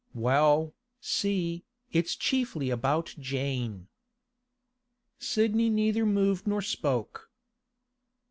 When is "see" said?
0.99-1.63